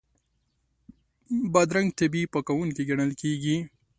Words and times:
بادرنګ 1.53 1.89
طبیعي 1.99 2.27
پاکوونکی 2.33 2.83
ګڼل 2.89 3.11
کېږي. 3.21 3.57